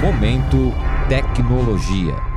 [0.00, 0.72] Momento
[1.10, 2.29] Tecnologia.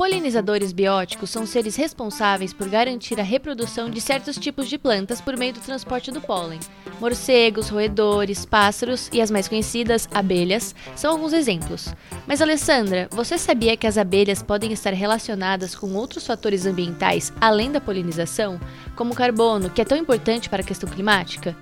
[0.00, 5.36] Polinizadores bióticos são seres responsáveis por garantir a reprodução de certos tipos de plantas por
[5.36, 6.58] meio do transporte do pólen.
[6.98, 11.94] Morcegos, roedores, pássaros e as mais conhecidas, abelhas, são alguns exemplos.
[12.26, 17.70] Mas Alessandra, você sabia que as abelhas podem estar relacionadas com outros fatores ambientais além
[17.70, 18.58] da polinização,
[18.96, 21.54] como o carbono, que é tão importante para a questão climática?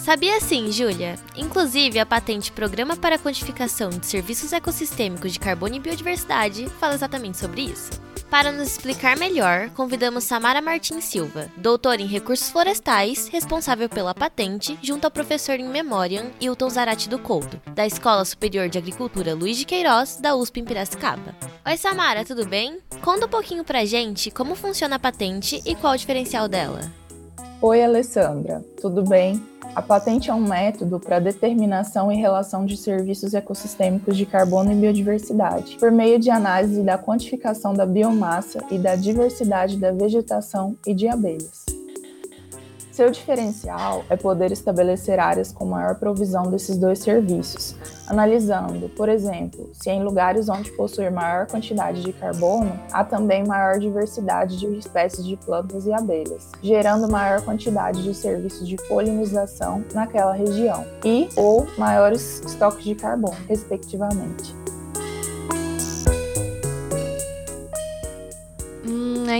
[0.00, 1.16] Sabia sim, Júlia.
[1.36, 6.94] Inclusive, a patente Programa para a Quantificação de Serviços Ecossistêmicos de Carbono e Biodiversidade fala
[6.94, 7.90] exatamente sobre isso.
[8.30, 14.78] Para nos explicar melhor, convidamos Samara Martins Silva, doutora em recursos florestais, responsável pela patente,
[14.82, 19.58] junto ao professor em Memoriam Hilton Zarate do Couto, da Escola Superior de Agricultura Luiz
[19.58, 21.34] de Queiroz, da USP em Piracicaba.
[21.66, 22.78] Oi, Samara, tudo bem?
[23.02, 26.99] Conta um pouquinho pra gente como funciona a patente e qual o diferencial dela.
[27.62, 29.38] Oi, Alessandra, tudo bem?
[29.74, 34.74] A patente é um método para determinação e relação de serviços ecossistêmicos de carbono e
[34.74, 40.94] biodiversidade, por meio de análise da quantificação da biomassa e da diversidade da vegetação e
[40.94, 41.66] de abelhas.
[42.92, 49.70] Seu diferencial é poder estabelecer áreas com maior provisão desses dois serviços, analisando, por exemplo,
[49.72, 55.24] se em lugares onde possuir maior quantidade de carbono, há também maior diversidade de espécies
[55.24, 61.66] de plantas e abelhas, gerando maior quantidade de serviços de polinização naquela região e ou
[61.78, 64.59] maiores estoques de carbono, respectivamente.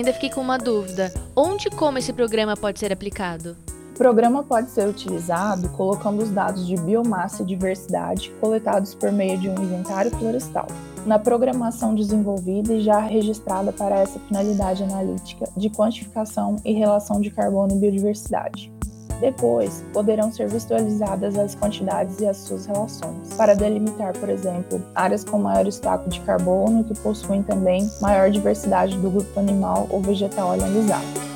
[0.01, 1.13] Ainda fiquei com uma dúvida.
[1.37, 3.57] Onde e como esse programa pode ser aplicado?
[3.95, 9.39] O programa pode ser utilizado colocando os dados de biomassa e diversidade coletados por meio
[9.39, 10.67] de um inventário florestal
[11.05, 17.31] na programação desenvolvida e já registrada para essa finalidade analítica de quantificação e relação de
[17.31, 18.73] carbono e biodiversidade.
[19.21, 25.25] Depois, poderão ser visualizadas as quantidades e as suas relações, para delimitar, por exemplo, áreas
[25.25, 30.53] com maior estoque de carbono que possuem também maior diversidade do grupo animal ou vegetal
[30.53, 31.31] analisado.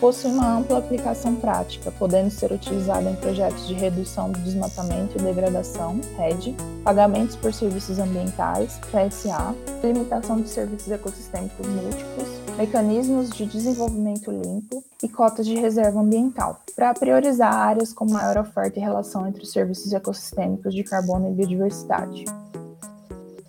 [0.00, 5.22] Possui uma ampla aplicação prática, podendo ser utilizada em projetos de redução do desmatamento e
[5.22, 12.28] degradação, RED, pagamentos por serviços ambientais, PSA, limitação de serviços ecossistêmicos múltiplos,
[12.58, 18.78] mecanismos de desenvolvimento limpo e cotas de reserva ambiental, para priorizar áreas com maior oferta
[18.78, 22.24] e relação entre os serviços ecossistêmicos de carbono e biodiversidade.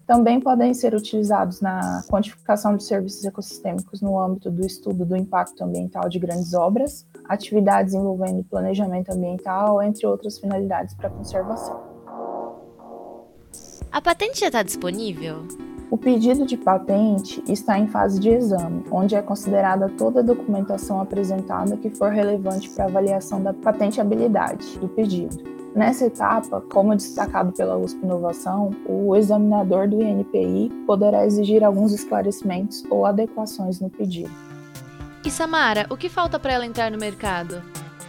[0.06, 5.62] Também podem ser utilizados na quantificação de serviços ecossistêmicos no âmbito do estudo do impacto
[5.62, 11.82] ambiental de grandes obras, atividades envolvendo planejamento ambiental, entre outras finalidades para conservação.
[13.92, 15.46] A patente já está disponível?
[15.90, 21.00] O pedido de patente está em fase de exame, onde é considerada toda a documentação
[21.00, 25.38] apresentada que for relevante para avaliação da patenteabilidade do pedido.
[25.74, 32.84] Nessa etapa, como destacado pela USP Inovação, o examinador do INPI poderá exigir alguns esclarecimentos
[32.90, 34.32] ou adequações no pedido.
[35.26, 37.62] E Samara, o que falta para ela entrar no mercado?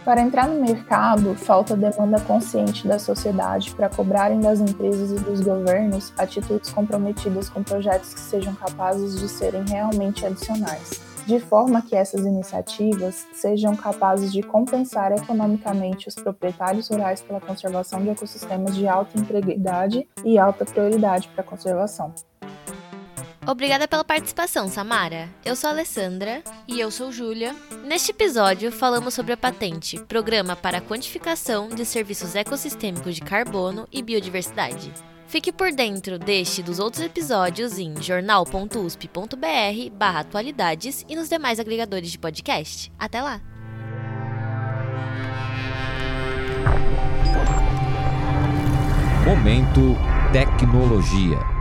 [0.05, 5.41] Para entrar no mercado, falta demanda consciente da sociedade para cobrarem das empresas e dos
[5.41, 11.95] governos atitudes comprometidas com projetos que sejam capazes de serem realmente adicionais, de forma que
[11.95, 18.87] essas iniciativas sejam capazes de compensar economicamente os proprietários rurais pela conservação de ecossistemas de
[18.87, 22.13] alta integridade e alta prioridade para a conservação.
[23.49, 25.27] Obrigada pela participação, Samara.
[25.43, 26.43] Eu sou a Alessandra.
[26.67, 27.55] E eu sou Júlia.
[27.83, 33.87] Neste episódio, falamos sobre a patente Programa para a Quantificação de Serviços Ecossistêmicos de Carbono
[33.91, 34.93] e Biodiversidade.
[35.27, 41.59] Fique por dentro deste e dos outros episódios em jornal.usp.br barra atualidades e nos demais
[41.59, 42.91] agregadores de podcast.
[42.99, 43.41] Até lá!
[49.25, 49.97] Momento
[50.31, 51.58] Tecnologia.